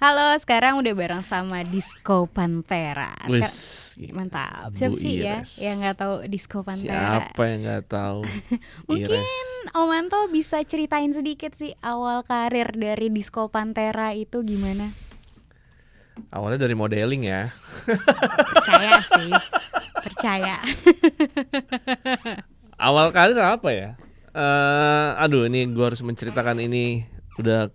[0.00, 3.12] Halo, sekarang udah bareng sama Disco Pantera.
[3.20, 3.52] Sekar-
[4.00, 4.72] Wis, Mantap.
[4.72, 7.28] Siapa sih ya yang nggak tahu Disco Pantera?
[7.28, 8.20] Siapa yang nggak tahu?
[8.88, 9.76] Mungkin Ires.
[9.76, 14.88] Om Anto bisa ceritain sedikit sih awal karir dari Disco Pantera itu gimana?
[16.32, 17.52] Awalnya dari modeling ya.
[18.56, 19.32] Percaya sih,
[20.00, 20.56] percaya.
[22.80, 23.90] Awal karir apa ya?
[24.32, 27.04] Eh, aduh, ini gue harus menceritakan ini
[27.36, 27.68] udah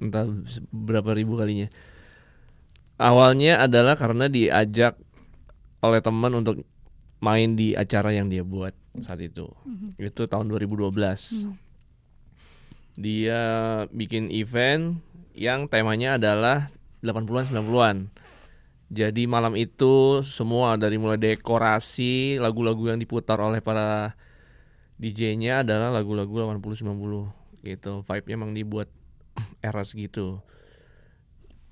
[0.00, 0.26] entah
[0.70, 1.68] berapa ribu kalinya.
[2.96, 4.96] Awalnya adalah karena diajak
[5.84, 6.64] oleh teman untuk
[7.20, 9.48] main di acara yang dia buat saat itu.
[10.00, 10.96] Itu tahun 2012.
[12.96, 13.42] Dia
[13.92, 15.00] bikin event
[15.36, 16.72] yang temanya adalah
[17.04, 17.96] 80-an 90-an.
[18.86, 24.14] Jadi malam itu semua dari mulai dekorasi, lagu-lagu yang diputar oleh para
[24.96, 27.92] DJ-nya adalah lagu-lagu 80 90 gitu.
[28.06, 28.88] Vibe-nya emang dibuat
[29.68, 30.40] eras gitu.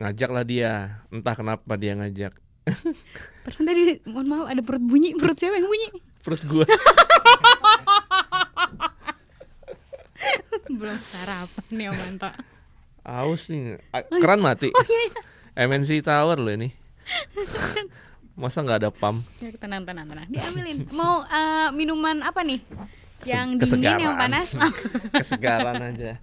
[0.03, 2.35] Ngajaklah dia, entah kenapa dia ngajak.
[3.45, 5.89] Persen tadi, mohon maaf ada perut bunyi, perut siapa yang bunyi?
[6.25, 6.65] Perut gua
[10.73, 12.31] Belum sarapan nih Om Anto.
[13.05, 13.77] aus nih.
[13.93, 14.73] Keran mati.
[15.55, 16.73] MNC Tower loh ini.
[18.35, 19.23] Masa nggak ada pump?
[19.39, 20.27] Ya, tenang, tenang, tenang.
[20.27, 20.89] Diambilin.
[20.91, 22.65] Mau eh, minuman apa nih?
[23.29, 24.57] Yang dingin, yang panas?
[25.15, 26.19] Kesegaran aja.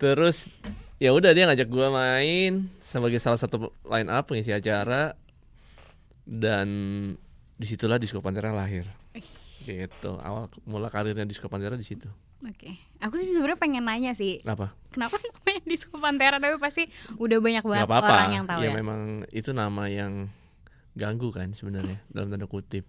[0.00, 0.48] Terus
[0.96, 5.12] ya udah dia ngajak gua main sebagai salah satu line up ngisi acara
[6.24, 6.68] dan
[7.54, 8.88] di situlah Disco Pantera lahir.
[9.60, 10.10] Gitu.
[10.16, 12.08] Awal mula karirnya Disco Pantera di situ.
[12.40, 12.72] Oke,
[13.04, 14.72] aku sih sebenarnya pengen nanya sih, Apa?
[14.88, 16.88] kenapa namanya Disco Pantera tapi pasti
[17.20, 18.12] udah banyak banget Gak apa-apa.
[18.16, 18.72] orang yang tahu ya.
[18.72, 20.32] memang itu nama yang
[20.96, 22.88] ganggu kan sebenarnya dalam tanda kutip.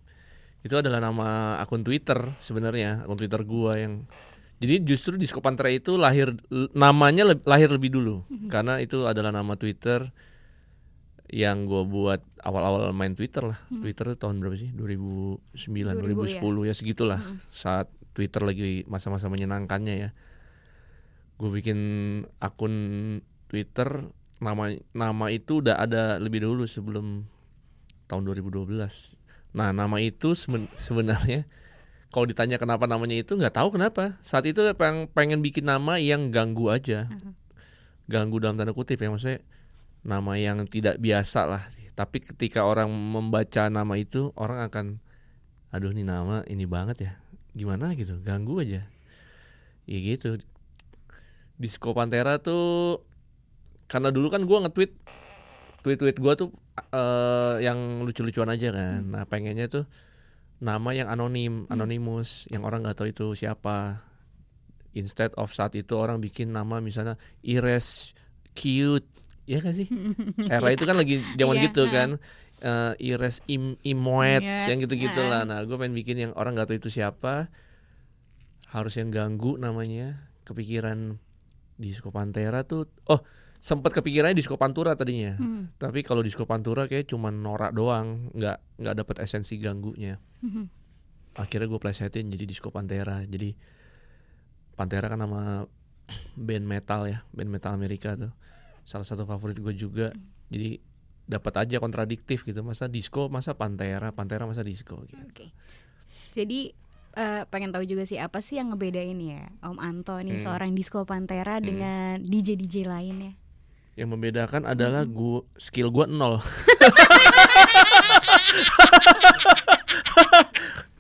[0.64, 4.08] Itu adalah nama akun Twitter sebenarnya, akun Twitter gua yang
[4.62, 6.38] jadi justru Disco Pantera itu lahir
[6.72, 8.48] namanya leb- lahir lebih dulu Mhm.
[8.48, 10.06] karena itu adalah nama Twitter
[11.28, 13.58] yang gua buat awal-awal main Twitter lah.
[13.68, 13.82] Mhm.
[13.82, 14.70] Twitter tahun berapa sih?
[14.72, 17.20] 2009, 2000 2010 ya segitulah.
[17.20, 17.38] Mhm.
[17.50, 20.10] Saat Twitter lagi masa-masa menyenangkannya ya.
[21.40, 21.80] Gue bikin
[22.38, 22.76] akun
[23.48, 27.24] Twitter nama nama itu udah ada lebih dahulu sebelum
[28.06, 29.16] tahun 2012.
[29.52, 31.48] Nah, nama itu seben- sebenarnya
[32.12, 34.20] kalau ditanya kenapa namanya itu nggak tahu kenapa.
[34.20, 37.08] Saat itu pengen, pengen bikin nama yang ganggu aja.
[38.12, 39.40] Ganggu dalam tanda kutip ya maksudnya
[40.04, 41.64] nama yang tidak biasa lah.
[41.96, 44.86] Tapi ketika orang membaca nama itu orang akan
[45.72, 47.12] aduh ini nama ini banget ya.
[47.56, 48.84] Gimana gitu, ganggu aja.
[49.88, 50.36] Ya gitu.
[51.56, 53.00] Disco Pantera tuh
[53.88, 54.92] karena dulu kan gua nge-tweet
[55.84, 56.52] tweet-tweet gua tuh
[56.92, 59.00] eh, yang lucu-lucuan aja kan.
[59.08, 59.88] Nah, pengennya tuh
[60.62, 64.06] nama yang anonim, anonimus, yang orang nggak tahu itu siapa.
[64.94, 68.14] Instead of saat itu orang bikin nama misalnya Ires
[68.54, 69.08] cute,
[69.50, 69.90] ya kan sih?
[70.54, 72.10] Era itu kan lagi zaman Iya, gitu kan.
[72.62, 75.50] Eh, Ires im imoet, Imoet, yang gitu-gitu lah.
[75.50, 77.50] Nah, gue pengen bikin yang orang nggak tahu itu siapa.
[78.70, 80.30] Harus yang ganggu namanya.
[80.46, 81.18] Kepikiran
[81.82, 83.22] Disco Pantera tuh, oh
[83.62, 85.38] sempat kepikirannya Disco Pantura tadinya.
[85.38, 85.70] Hmm.
[85.78, 90.18] Tapi kalau Disco Pantura kayak cuma norak doang, nggak nggak dapet esensi ganggunya.
[90.42, 90.66] Mhm.
[91.38, 93.22] Akhirnya gue plesetin jadi Disco Pantera.
[93.24, 93.54] Jadi
[94.74, 95.64] Pantera kan nama
[96.36, 98.34] band metal ya, band metal Amerika tuh.
[98.84, 100.10] Salah satu favorit gue juga.
[100.50, 100.82] Jadi
[101.30, 102.66] dapat aja kontradiktif gitu.
[102.66, 105.22] Masa disco, masa Pantera, Pantera masa disco gitu.
[105.22, 105.54] Oke.
[106.34, 106.74] Jadi
[107.12, 110.44] eh, pengen tahu juga sih apa sih yang ngebedain ya Om Anto nih Hmm.
[110.48, 113.36] seorang Disco Pantera dengan DJ DJ lainnya.
[114.00, 116.40] Yang membedakan adalah gua skill gue nol.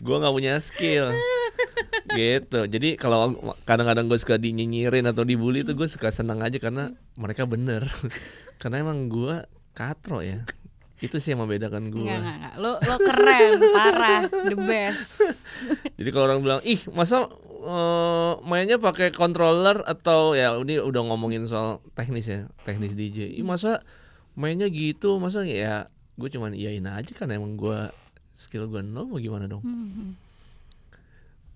[0.02, 1.14] gue nggak punya skill.
[2.12, 2.60] Gitu.
[2.68, 7.48] Jadi kalau kadang-kadang gue suka dinyinyirin atau dibully tuh gue suka senang aja karena mereka
[7.48, 7.88] bener.
[8.62, 9.42] Karena emang gue
[9.74, 10.46] katro ya
[11.02, 12.54] itu sih yang membedakan gue Enggak enggak enggak.
[12.62, 15.18] Lo lo keren, parah, the best.
[15.98, 17.26] jadi kalau orang bilang ih masa
[17.62, 23.42] eh, mainnya pakai controller atau ya ini udah ngomongin soal teknis ya teknis DJ ih
[23.42, 23.82] masa
[24.38, 27.90] mainnya gitu masa ya gue cuman iyain aja kan emang gue
[28.38, 30.14] skill gue nol mau gimana dong Hmm.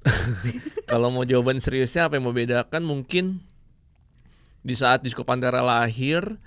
[0.92, 3.42] kalau mau jawaban seriusnya apa yang membedakan mungkin
[4.62, 6.38] di saat Disco Pantera lahir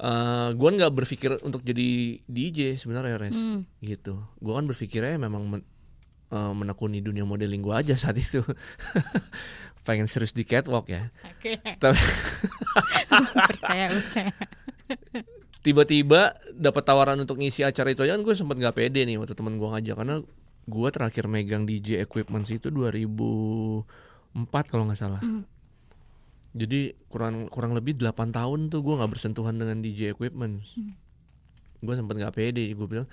[0.00, 1.88] eh gue nggak berpikir untuk jadi
[2.22, 3.68] DJ sebenarnya res Hmm.
[3.78, 5.68] gitu gue kan berpikirnya memang men-
[6.26, 8.40] eh, menekuni dunia modeling gue aja saat itu
[9.82, 11.60] pengen serius di catwalk ya Oke.
[11.76, 11.96] tapi
[13.48, 14.32] percaya percaya.
[15.60, 19.32] tiba-tiba dapat tawaran untuk ngisi acara itu aja kan gue sempet nggak pede nih waktu
[19.32, 20.16] temen gue ngajak karena
[20.62, 23.84] gue terakhir megang DJ equipment itu 2004
[24.64, 25.44] kalau nggak salah Hmm.
[26.50, 30.66] Jadi kurang kurang lebih 8 tahun tuh gue nggak bersentuhan dengan DJ equipment.
[31.78, 33.06] Gue sempet nggak pede, gue bilang,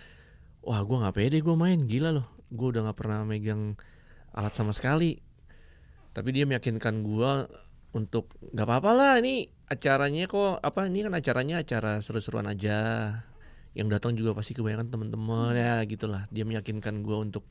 [0.65, 2.27] wah gue nggak pede gue main gila loh.
[2.49, 3.77] Gue udah nggak pernah megang
[4.33, 5.21] alat sama sekali.
[6.17, 7.31] Tapi dia meyakinkan gue
[7.93, 13.13] untuk nggak apa-apa lah ini acaranya kok apa ini kan acaranya acara seru-seruan aja.
[13.77, 16.25] Yang datang juga pasti kebanyakan teman-teman ya gitulah.
[16.33, 17.45] Dia meyakinkan gue untuk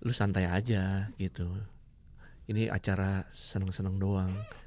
[0.00, 1.44] lu santai aja gitu.
[2.48, 4.61] Ini acara seneng-seneng doang Ang-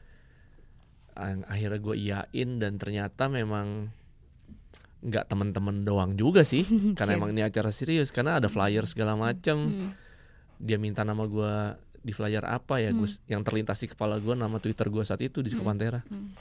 [1.48, 3.90] akhirnya gue iyain dan ternyata memang
[5.02, 6.66] nggak teman-teman doang juga sih.
[6.98, 9.58] Karena emang ini acara serius karena ada flyer segala macem.
[9.58, 9.92] Hmm.
[10.56, 11.52] dia minta nama gue
[12.00, 15.44] di flyer apa ya Gus yang terlintas di kepala gue nama twitter gue saat itu
[15.44, 16.00] di Pantera.
[16.08, 16.32] Hmm.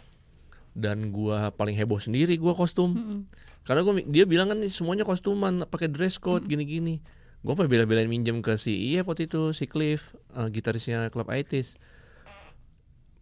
[0.70, 2.94] dan gue paling heboh sendiri gue kostum.
[2.94, 3.20] Mm-mm.
[3.62, 6.38] karena gue dia bilang kan semuanya kostuman pakai dress Hmm.
[6.38, 7.02] code gini-gini.
[7.42, 11.74] Gue apa bela-belain minjem ke si iya waktu itu si Cliff eh, gitarisnya Club Aitis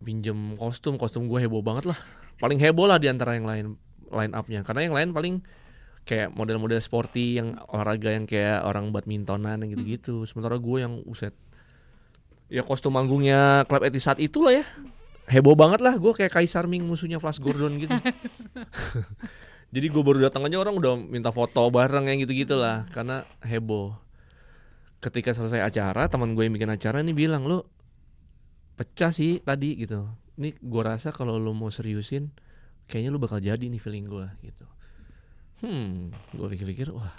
[0.03, 1.99] pinjem kostum kostum gue heboh banget lah.
[2.43, 3.67] Paling heboh lah di antara yang lain
[4.13, 4.61] line upnya.
[4.67, 5.35] Karena yang lain paling
[6.03, 10.27] kayak model-model sporty yang olahraga yang kayak orang badmintonan yang gitu-gitu.
[10.29, 11.33] Sementara gue yang uset.
[12.53, 14.65] Ya kostum manggungnya Aitis saat itulah ya.
[15.31, 15.97] Heboh banget lah.
[15.97, 17.95] Gue kayak Kaisar Ming musuhnya Flash Gordon gitu.
[19.75, 22.85] Jadi gue baru datang aja orang udah minta foto bareng yang gitu-gitu lah.
[22.93, 23.97] Karena heboh.
[25.01, 27.65] Ketika selesai acara teman gue yang bikin acara ini bilang lu
[28.77, 30.09] pecah sih tadi gitu.
[30.41, 32.33] Ini gue rasa kalau lu mau seriusin
[32.89, 34.67] kayaknya lu bakal jadi nih feeling gue gitu.
[35.63, 37.13] Hmm gue pikir-pikir wah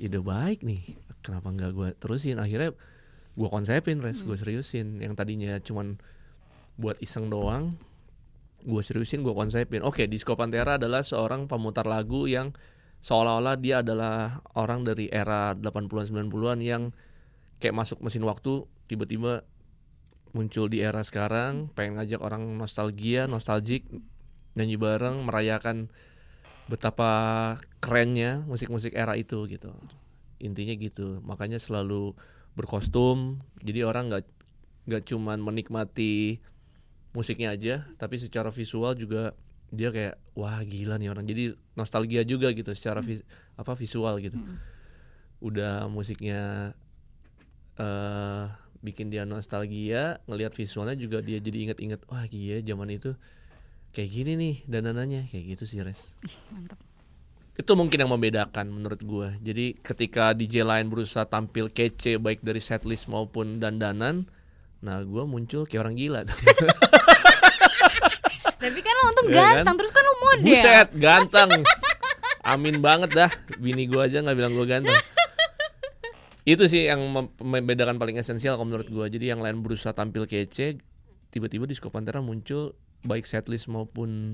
[0.00, 0.96] ide baik nih.
[1.20, 2.38] Kenapa nggak gue terusin?
[2.40, 2.72] Akhirnya
[3.38, 5.02] gue konsepin res gue seriusin.
[5.02, 5.98] Yang tadinya cuman
[6.78, 7.74] buat iseng doang
[8.62, 9.82] gue seriusin gue konsepin.
[9.86, 12.54] Oke Disco Pantera adalah seorang pemutar lagu yang
[12.98, 16.82] seolah-olah dia adalah orang dari era 80-an 90-an yang
[17.62, 19.46] kayak masuk mesin waktu tiba-tiba
[20.36, 23.86] muncul di era sekarang pengen ngajak orang nostalgia nostalgic
[24.58, 25.88] nyanyi bareng merayakan
[26.68, 27.10] betapa
[27.80, 29.72] kerennya musik-musik era itu gitu.
[30.38, 31.22] Intinya gitu.
[31.24, 32.12] Makanya selalu
[32.54, 33.40] berkostum.
[33.64, 34.24] Jadi orang nggak
[34.88, 36.40] nggak cuman menikmati
[37.16, 39.32] musiknya aja tapi secara visual juga
[39.72, 41.24] dia kayak wah gila nih orang.
[41.24, 43.24] Jadi nostalgia juga gitu secara vis-
[43.56, 44.36] apa visual gitu.
[45.40, 46.72] Udah musiknya
[47.78, 48.44] eh
[48.78, 53.14] bikin dia nostalgia ngelihat visualnya juga dia jadi inget-inget wah iya zaman itu
[53.90, 56.14] kayak gini nih dandanannya kayak gitu sih res
[56.54, 56.78] Mantap.
[57.58, 62.62] itu mungkin yang membedakan menurut gua jadi ketika DJ lain berusaha tampil kece baik dari
[62.62, 64.30] setlist maupun dandanan
[64.78, 66.22] nah gua muncul kayak orang gila.
[68.58, 69.62] Tapi kan lo untung kan?
[69.62, 70.44] ganteng, terus kan lo model.
[70.50, 71.50] buset ganteng
[72.48, 74.96] amin banget dah bini gua aja nggak bilang gua ganteng
[76.48, 79.04] itu sih yang mem- membedakan paling esensial kalau menurut gua.
[79.12, 80.80] Jadi yang lain berusaha tampil kece
[81.28, 82.72] tiba-tiba di Pantera muncul
[83.04, 84.32] baik setlist maupun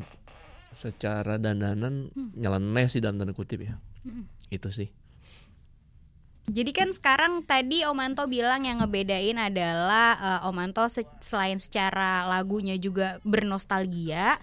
[0.70, 3.82] secara dandanan nyeleneh sih dalam tanda kutip ya.
[4.46, 4.94] Itu sih.
[6.44, 12.76] Jadi kan sekarang tadi Omanto bilang yang ngebedain adalah eh, Omanto se- selain secara lagunya
[12.76, 14.37] juga bernostalgia,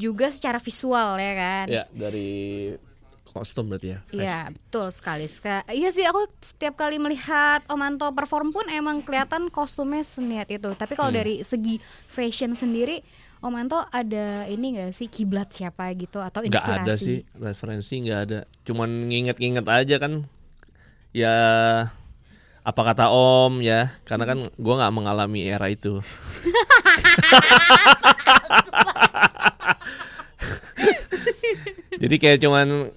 [0.00, 1.66] juga secara visual ya kan.
[1.68, 2.72] ya dari
[3.32, 5.24] kostum berarti ya Iya betul sekali.
[5.24, 10.70] Ska- Iya sih aku setiap kali melihat Omanto perform pun emang kelihatan kostumnya seniat itu.
[10.70, 11.18] Tapi kalau Hmm.
[11.18, 11.76] dari segi
[12.06, 13.00] fashion sendiri,
[13.40, 16.78] Omanto ada ini gak sih kiblat siapa gitu atau inspirasi?
[16.78, 20.22] ada sih referensi nggak ada cuman nginget-nginget aja kan
[21.10, 21.34] ya
[22.62, 25.98] apa kata om ya karena kan gua nggak mengalami era itu
[31.98, 32.90] jadi kayak cuman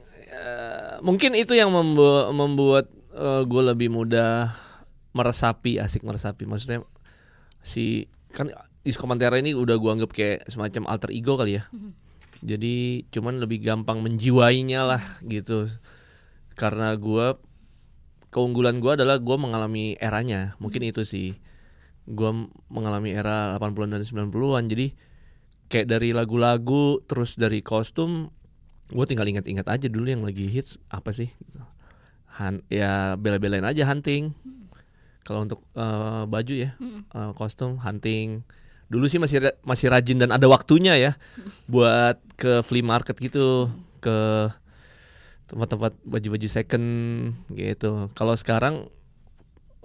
[1.02, 2.86] mungkin itu yang membuat membuat
[3.48, 4.52] gue lebih mudah
[5.16, 6.44] meresapi asik meresapi.
[6.44, 6.84] Maksudnya
[7.64, 8.52] si kan
[8.84, 11.64] Disco Pantera ini udah gua anggap kayak semacam alter ego kali ya.
[12.46, 15.72] Jadi cuman lebih gampang menjiwainya lah gitu.
[16.54, 17.40] Karena gua
[18.30, 20.54] keunggulan gua adalah gua mengalami eranya.
[20.60, 21.34] Mungkin itu sih.
[22.06, 22.36] Gua
[22.70, 24.94] mengalami era 80-an dan 90-an jadi
[25.66, 28.30] kayak dari lagu-lagu terus dari kostum
[28.90, 31.34] gue tinggal ingat-ingat aja dulu yang lagi hits apa sih
[32.36, 34.36] Han, ya bela-belain aja hunting.
[35.24, 36.76] Kalau untuk eh, baju ya
[37.16, 38.44] eh, kostum hunting.
[38.92, 41.12] Dulu sih masih masih rajin dan ada waktunya ya
[41.72, 43.72] buat ke flea market gitu
[44.04, 44.52] ke
[45.48, 46.88] tempat-tempat baju-baju second
[47.56, 48.12] gitu.
[48.12, 48.92] Kalau sekarang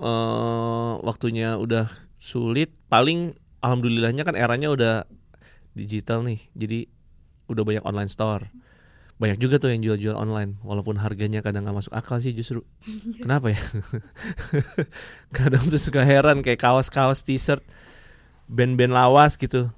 [0.03, 1.87] eh waktunya udah
[2.19, 2.75] sulit.
[2.91, 5.07] Paling alhamdulillahnya kan eranya udah
[5.77, 6.91] digital nih jadi
[7.47, 8.51] udah banyak online store
[9.21, 12.65] banyak juga tuh yang jual-jual online walaupun harganya kadang nggak masuk akal sih justru.
[13.21, 13.61] Kenapa ya?
[15.37, 17.61] Kadang tuh suka heran kayak kaos-kaos t-shirt
[18.49, 19.69] band-band lawas gitu.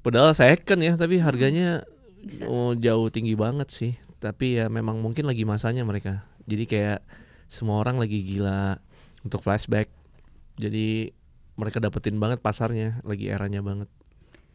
[0.00, 1.84] Padahal second ya tapi harganya
[2.24, 2.48] Bisa.
[2.48, 3.92] oh, jauh tinggi banget sih.
[4.16, 6.24] Tapi ya memang mungkin lagi masanya mereka.
[6.48, 7.04] Jadi kayak
[7.52, 8.80] semua orang lagi gila
[9.28, 9.92] untuk flashback.
[10.56, 11.12] Jadi
[11.60, 13.92] mereka dapetin banget pasarnya lagi eranya banget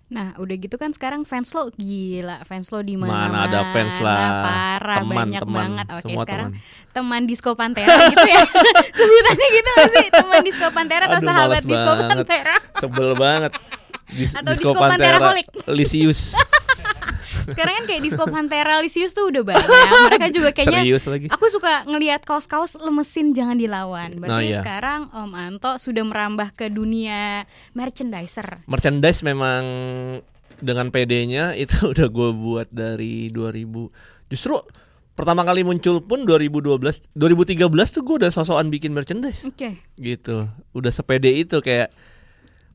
[0.08, 4.00] Nah, udah gitu kan sekarang fans lo gila, fans lo di mana mana ada fans
[4.00, 5.86] lah Parah, teman banyak teman banget.
[5.92, 8.40] Oke, semua sekarang teman teman Disco Pantera gitu ya.
[8.98, 10.08] Sebutannya gitu sih?
[10.08, 12.08] Teman Disco Pantera atau Aduh, sahabat Disco banget.
[12.08, 12.56] Pantera?
[12.80, 13.52] sebel banget
[14.08, 15.48] Dis Atau Disco Pantera Holic.
[15.68, 16.32] Lisius
[17.48, 19.68] Sekarang kan kayak Disco Pantera Lisius tuh udah banyak.
[20.12, 24.16] Mereka juga kayaknya serius lagi Aku suka ngelihat kaos-kaos lemesin jangan dilawan.
[24.16, 24.60] Berarti Oh, iya.
[24.60, 28.62] sekarang Om Anto sudah merambah ke dunia merchandiser.
[28.66, 29.64] merchandise memang
[30.58, 34.58] dengan PD-nya itu udah gue buat dari 2000 justru
[35.14, 39.78] pertama kali muncul pun 2012 2013 tuh gue udah sosokan bikin merchandise Oke.
[39.96, 41.94] gitu udah sepede itu kayak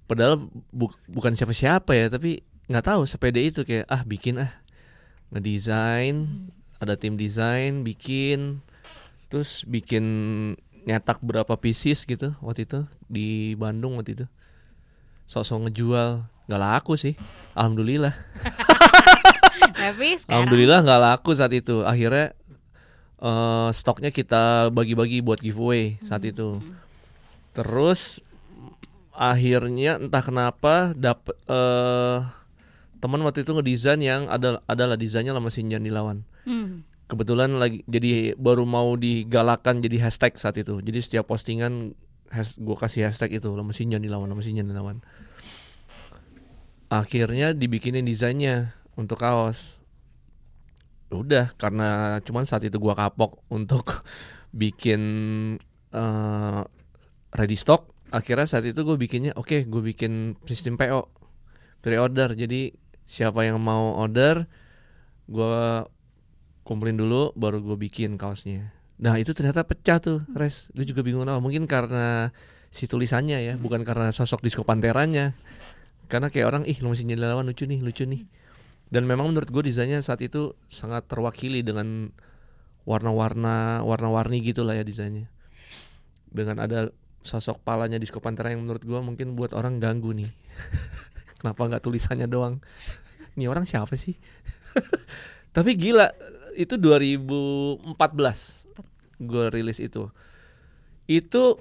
[0.04, 0.38] padahal
[0.68, 4.50] bu- bukan siapa-siapa ya tapi nggak tahu sepede itu kayak ah bikin ah
[5.32, 6.48] ngedesain
[6.82, 8.60] ada tim desain bikin
[9.32, 10.04] terus bikin
[10.82, 14.26] nyetak berapa pieces gitu waktu itu di Bandung waktu itu.
[15.24, 16.26] Sosok ngejual.
[16.50, 17.14] Nggak laku sih.
[17.54, 18.12] Alhamdulillah.
[19.78, 21.86] Tapi sekarang alhamdulillah nggak laku saat itu.
[21.86, 22.34] Akhirnya
[23.22, 26.58] eh, stoknya kita bagi-bagi buat giveaway saat itu.
[27.54, 28.18] Terus
[29.14, 32.41] akhirnya entah kenapa dapet eh
[33.02, 36.86] teman waktu itu ngedesain yang ada adalah desainnya lama Sinjan dilawan Hmm.
[37.10, 40.80] kebetulan lagi jadi baru mau digalakan jadi hashtag saat itu.
[40.80, 41.94] Jadi setiap postingan
[42.32, 45.02] has, gue kasih hashtag itu lama Sinjan dilawan lama Sinjan dilawan
[46.92, 49.80] akhirnya dibikinin desainnya untuk kaos.
[51.08, 54.04] Udah karena cuman saat itu gua kapok untuk
[54.60, 55.00] bikin
[55.92, 56.62] eh,
[57.32, 61.08] ready stock akhirnya saat itu gue bikinnya oke gue bikin sistem PO
[61.80, 62.36] pre-order.
[62.36, 64.46] Jadi siapa yang mau order
[65.26, 65.86] gua
[66.62, 68.70] kumpulin dulu baru gue bikin kaosnya.
[69.02, 70.70] Nah itu ternyata pecah tuh res.
[70.72, 72.30] Gue juga bingung kenapa mungkin karena
[72.72, 75.36] si tulisannya ya bukan karena sosok disco panteranya
[76.08, 78.24] karena kayak orang ih lu masih lawan lucu nih lucu nih.
[78.92, 82.12] Dan memang menurut gue desainnya saat itu sangat terwakili dengan
[82.84, 85.26] warna-warna warna-warni gitu lah ya desainnya.
[86.30, 86.92] Dengan ada
[87.22, 90.30] sosok palanya disco pantera yang menurut gue mungkin buat orang ganggu nih
[91.42, 92.62] kenapa nggak tulisannya doang?
[93.34, 94.14] Ini orang siapa sih?
[95.56, 96.06] Tapi gila
[96.54, 97.90] itu 2014
[99.18, 100.06] gue rilis itu.
[101.10, 101.58] Itu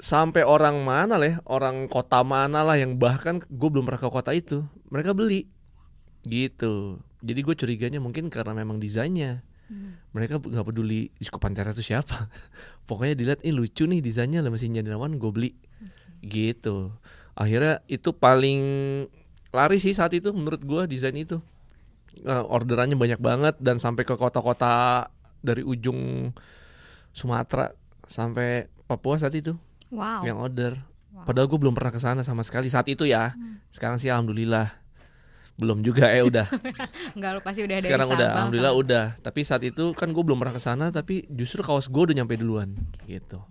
[0.00, 4.08] sampai orang mana lah ya, orang kota mana lah yang bahkan gue belum pernah ke
[4.08, 5.44] kota itu mereka beli.
[6.24, 6.98] Gitu.
[7.20, 9.44] Jadi gue curiganya mungkin karena memang desainnya.
[10.14, 12.32] Mereka nggak peduli Disco Pantera itu siapa.
[12.88, 15.52] Pokoknya dilihat ini lucu nih desainnya lah mesin jadilawan gue beli.
[16.22, 16.94] Gitu
[17.36, 18.60] akhirnya itu paling
[19.50, 21.38] lari sih saat itu menurut gue desain itu
[22.16, 25.04] Eh, orderannya banyak banget dan sampai ke kota-kota
[25.38, 26.32] dari ujung
[27.10, 27.68] Sumatera
[28.02, 29.52] sampai Papua saat itu
[29.86, 30.24] Wow.
[30.24, 30.80] yang order.
[31.12, 31.22] Wow.
[31.22, 33.36] Padahal gue belum pernah ke sana sama sekali saat itu ya.
[33.68, 34.72] Sekarang sih alhamdulillah
[35.54, 36.48] belum juga eh udah.
[37.16, 39.04] Enggak lu pasti udah dari Sekarang udah Sabang alhamdulillah sama- udah.
[39.20, 42.34] Tapi saat itu kan gue belum pernah ke sana tapi justru kaos gue udah nyampe
[42.34, 42.72] duluan
[43.04, 43.44] gitu.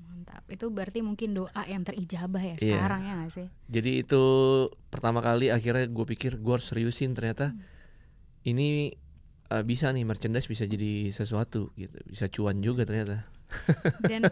[0.46, 2.78] Itu berarti mungkin doa yang terijabah ya Iya.
[2.78, 3.48] sekarang ya gak sih?
[3.66, 4.24] Jadi itu
[4.88, 7.58] pertama kali akhirnya gue pikir gue harus seriusin ternyata
[8.46, 8.94] ini
[9.46, 11.98] eh, bisa nih merchandise bisa jadi sesuatu gitu.
[12.06, 13.26] Bisa cuan juga ternyata.
[14.10, 14.26] Dan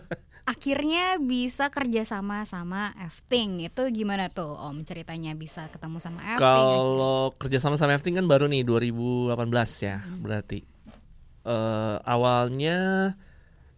[0.44, 6.42] akhirnya bisa kerja sama sama Efting itu gimana tuh Om ceritanya bisa ketemu sama Efting?
[6.42, 9.34] Kalau kerja sama sama Efting kan baru nih 2018
[9.86, 10.66] ya berarti.
[11.46, 13.14] Eh awalnya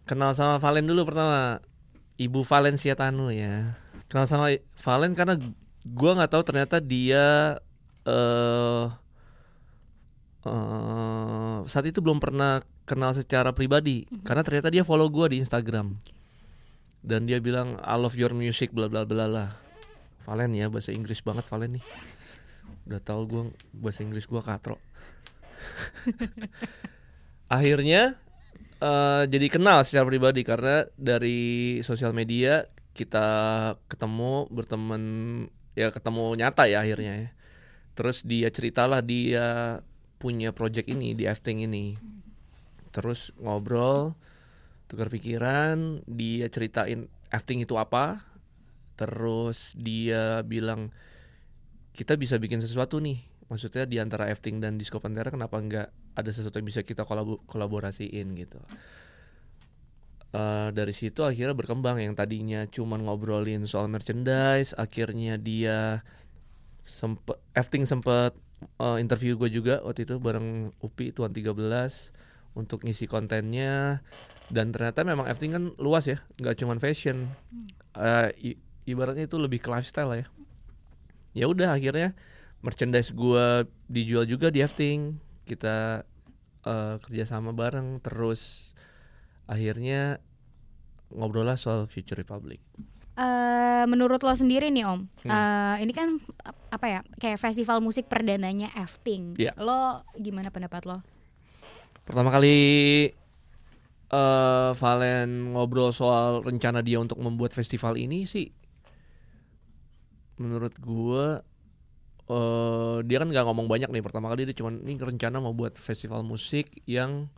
[0.04, 1.60] kenal sama Valen dulu pertama.
[2.16, 3.76] Ibu Valencia Tanu ya.
[4.08, 4.48] Kenal sama
[4.80, 5.36] Valen karena
[5.92, 7.56] gua nggak tahu ternyata dia
[8.08, 8.86] eh
[10.48, 14.08] eh, saat itu belum pernah kenal secara pribadi.
[14.24, 15.92] Karena ternyata dia follow gua di Instagram.
[17.04, 19.48] Dan dia bilang I love your music bla bla bla lah.
[20.24, 21.84] Valen ya bahasa Inggris banget Valen nih.
[22.88, 23.42] Udah tahu gua
[23.76, 24.80] bahasa Inggris gua katro.
[27.52, 28.16] Akhirnya
[28.80, 32.66] eh, jadi kenal secara pribadi karena dari sosial media
[32.96, 33.28] kita
[33.92, 35.02] ketemu berteman
[35.76, 37.30] ya ketemu nyata ya akhirnya ya.
[37.96, 39.80] Terus dia ceritalah dia
[40.16, 41.96] punya project ini di Efting ini.
[42.92, 44.16] Terus ngobrol
[44.88, 48.24] tukar pikiran dia ceritain Efting itu apa.
[48.96, 50.88] Terus dia bilang
[51.92, 53.20] kita bisa bikin sesuatu nih.
[53.52, 57.44] Maksudnya di antara Efting dan Disco Pantera kenapa nggak ada sesuatu yang bisa kita kolabo-
[57.46, 58.58] kolaborasiin gitu.
[60.36, 66.04] Eh, dari situ akhirnya berkembang yang tadinya cuman ngobrolin soal merchandise akhirnya dia
[66.84, 68.36] sempet Efting sempet
[68.76, 71.56] uh, interview gue juga waktu itu bareng Upi Tuan 13
[72.52, 74.04] untuk ngisi kontennya.
[74.52, 77.32] Dan ternyata memang FT kan luas ya nggak cuma fashion.
[77.96, 78.28] Uh,
[78.84, 80.26] ibaratnya itu lebih ke lifestyle ya.
[81.32, 82.12] Ya udah akhirnya
[82.60, 86.02] merchandise gue dijual juga di Efting kita
[86.66, 88.74] uh, kerjasama bareng terus
[89.46, 90.18] akhirnya
[91.14, 92.58] ngobrol lah soal Future Republic.
[93.16, 95.30] Uh, menurut lo sendiri nih Om, hmm.
[95.32, 96.20] uh, ini kan
[96.68, 99.40] apa ya kayak festival musik perdananya Efting.
[99.40, 99.56] Yeah.
[99.56, 101.00] Lo gimana pendapat lo?
[102.04, 103.08] Pertama kali
[104.12, 108.52] uh, Valen ngobrol soal rencana dia untuk membuat festival ini sih,
[110.36, 111.40] menurut gue
[112.30, 115.78] uh, dia kan nggak ngomong banyak nih pertama kali dia cuma ini rencana mau buat
[115.78, 117.30] festival musik yang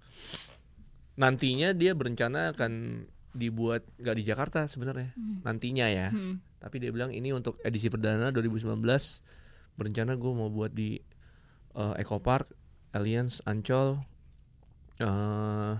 [1.18, 3.04] nantinya dia berencana akan
[3.35, 5.45] dibuat nggak di Jakarta sebenarnya hmm.
[5.45, 6.62] nantinya ya hmm.
[6.62, 8.78] tapi dia bilang ini untuk edisi perdana 2019
[9.78, 10.99] berencana gue mau buat di
[11.76, 12.50] uh, Eco Park
[12.97, 14.00] Alliance Ancol
[15.04, 15.75] uh,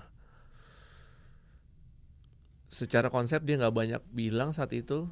[2.69, 5.09] secara konsep dia nggak banyak bilang saat itu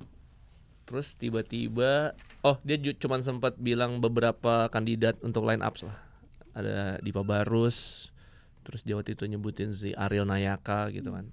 [0.87, 2.15] terus tiba-tiba
[2.47, 5.99] oh dia cuma sempat bilang beberapa kandidat untuk line up lah.
[6.57, 8.09] Ada Dipa Barus
[8.63, 11.27] terus dia waktu itu nyebutin si Ariel Nayaka gitu kan.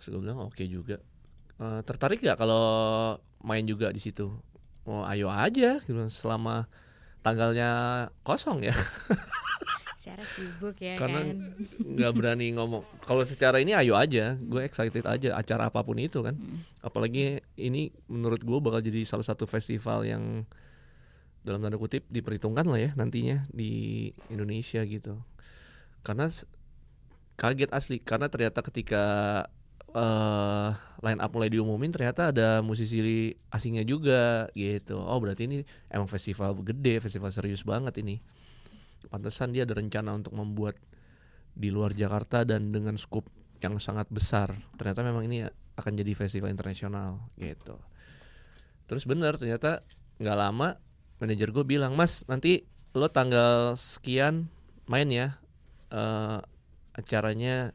[0.00, 0.98] Terus gue bilang oke okay juga.
[1.60, 4.32] Uh, tertarik gak kalau main juga di situ?
[4.88, 6.66] Oh ayo aja gitu selama
[7.22, 7.70] tanggalnya
[8.26, 8.74] kosong ya
[10.02, 11.38] secara sibuk ya karena kan.
[11.78, 12.82] nggak berani ngomong.
[13.06, 14.34] Kalau secara ini ayo aja.
[14.34, 16.34] Gue excited aja acara apa pun itu kan.
[16.34, 16.58] Hmm.
[16.82, 20.42] apalagi ini menurut gue bakal jadi salah satu festival yang
[21.46, 25.22] dalam tanda kutip diperhitungkan lah ya nantinya di Indonesia gitu.
[26.02, 26.26] Karena
[27.38, 28.02] kaget asli.
[28.02, 29.04] Karena ternyata ketika
[29.94, 34.98] uh, line up mulai diumumin ternyata ada musisi asingnya juga gitu.
[34.98, 35.62] Oh berarti ini
[35.94, 38.18] emang festival gede festival serius banget ini
[39.08, 40.76] pantesan dia ada rencana untuk membuat
[41.52, 43.28] di luar Jakarta dan dengan skup
[43.62, 44.52] yang sangat besar.
[44.74, 45.44] Ternyata memang ini
[45.78, 47.78] akan jadi festival internasional gitu.
[48.88, 49.80] Terus bener ternyata
[50.20, 50.76] nggak lama
[51.22, 54.52] manajer gue bilang mas nanti lo tanggal sekian
[54.90, 55.38] main ya
[55.94, 56.42] uh,
[56.92, 57.72] acaranya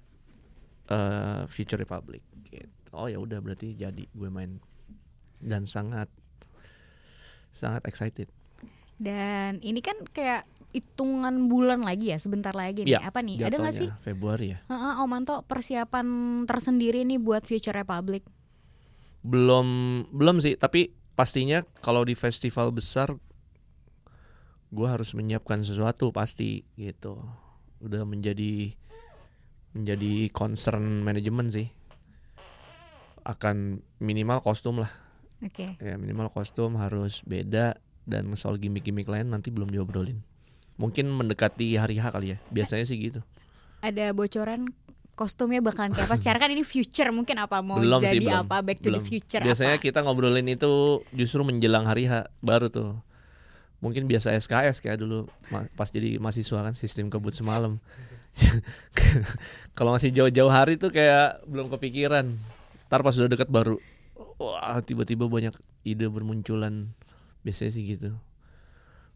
[0.91, 2.21] uh, Future Republic.
[2.45, 2.91] Gitu.
[2.93, 4.61] Oh ya udah berarti jadi gue main
[5.41, 6.09] dan sangat
[7.53, 8.29] sangat excited.
[8.97, 10.45] Dan ini kan kayak
[10.77, 13.01] hitungan bulan lagi ya, sebentar lagi nih.
[13.01, 13.41] Ya, Apa nih?
[13.41, 13.89] Ada nggak sih?
[14.05, 14.57] Februari ya.
[14.69, 16.05] Uh, Om Manto persiapan
[16.45, 18.21] tersendiri nih buat Future Republic?
[19.25, 19.67] Belum,
[20.13, 20.53] belum sih.
[20.55, 23.17] Tapi pastinya kalau di festival besar,
[24.69, 27.17] gue harus menyiapkan sesuatu pasti gitu.
[27.81, 28.77] Udah menjadi
[29.73, 31.67] menjadi concern manajemen sih.
[33.25, 34.93] Akan minimal kostum lah.
[35.41, 35.73] Oke.
[35.75, 35.81] Okay.
[35.81, 40.23] Ya minimal kostum harus beda dan soal gimmick-gimmick lain nanti belum diobrolin.
[40.77, 42.37] Mungkin mendekati hari H kali ya.
[42.53, 43.25] Biasanya sih gitu.
[43.81, 44.69] Ada bocoran
[45.17, 46.15] kostumnya bakalan kayak apa?
[46.21, 48.45] Secara kan ini future mungkin apa mau belum jadi sih, belum.
[48.45, 49.01] apa back to belum.
[49.01, 49.83] the future Biasanya apa?
[49.83, 52.93] kita ngobrolin itu justru menjelang hari H baru tuh.
[53.81, 55.29] Mungkin biasa SKS kayak dulu
[55.77, 57.77] pas jadi mahasiswa kan sistem kebut semalam.
[59.77, 62.37] Kalau masih jauh-jauh hari tuh kayak belum kepikiran.
[62.89, 63.77] Ntar pas udah deket baru
[64.37, 65.53] wah tiba-tiba banyak
[65.85, 66.89] ide bermunculan.
[67.45, 68.17] Biasanya sih gitu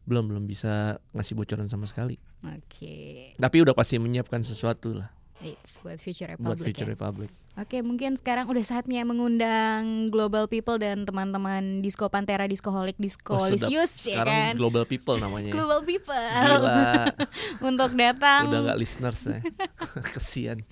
[0.05, 2.17] belum belum bisa ngasih bocoran sama sekali.
[2.41, 2.57] Oke.
[2.67, 3.13] Okay.
[3.37, 5.09] Tapi udah pasti menyiapkan sesuatu lah.
[5.41, 6.47] It's buat Future Republic.
[6.53, 6.93] Buat Future ya?
[6.93, 7.29] Republic.
[7.59, 13.35] Oke, okay, mungkin sekarang udah saatnya mengundang global people dan teman-teman Disco Pantera, Discoholic, Disco
[13.35, 14.53] oh, ya kan.
[14.55, 15.51] global people namanya.
[15.57, 16.15] global people.
[16.15, 17.11] Gila.
[17.73, 18.53] Untuk datang.
[18.53, 19.39] Udah gak listeners ya.
[20.15, 20.63] Kesian.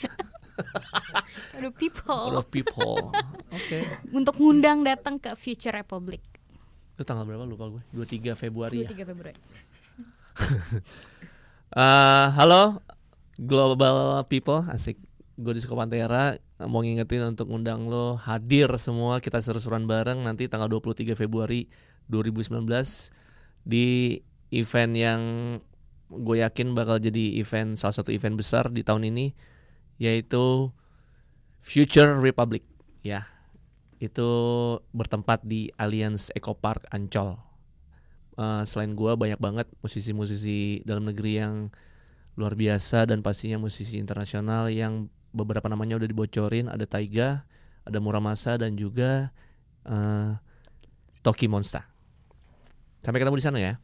[1.60, 2.26] Udah people.
[2.38, 3.12] Udah people.
[3.52, 3.84] Oke.
[3.84, 3.84] Okay.
[4.16, 6.24] Untuk ngundang datang ke Future Republic
[7.00, 7.48] itu tanggal berapa?
[7.48, 7.82] Lupa gue.
[7.96, 9.40] 23 Februari 23 ya Februari.
[11.72, 12.84] Uh, halo
[13.40, 14.68] global people.
[14.68, 15.00] Asik.
[15.40, 16.36] Gue di Pantera.
[16.60, 19.24] Mau ngingetin untuk undang lo hadir semua.
[19.24, 21.72] Kita seru-seruan bareng nanti tanggal 23 Februari
[22.12, 22.68] 2019
[23.64, 24.20] di
[24.52, 25.22] event yang
[26.12, 29.32] gue yakin bakal jadi event salah satu event besar di tahun ini
[30.04, 30.68] yaitu
[31.64, 32.68] Future Republic.
[33.08, 33.39] Ya
[34.00, 34.32] itu
[34.96, 37.36] bertempat di Alliance Eco Park Ancol.
[38.40, 41.68] Uh, selain gua banyak banget musisi-musisi dalam negeri yang
[42.40, 46.72] luar biasa dan pastinya musisi internasional yang beberapa namanya udah dibocorin.
[46.72, 47.44] Ada Taiga,
[47.84, 49.36] ada Muramasa dan juga
[49.84, 50.40] uh,
[51.20, 51.84] Toki Monster.
[53.04, 53.76] Sampai ketemu di sana ya.